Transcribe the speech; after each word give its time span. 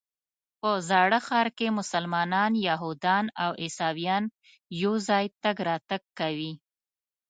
په 0.59 0.71
زاړه 0.89 1.19
ښار 1.27 1.47
کې 1.57 1.67
مسلمانان، 1.79 2.51
یهودان 2.67 3.25
او 3.43 3.51
عیسویان 3.63 4.23
یو 4.81 4.93
ځای 5.07 5.25
تګ 5.43 5.57
راتګ 5.67 6.01
کوي. 6.19 6.53